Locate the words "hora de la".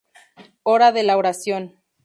0.63-1.15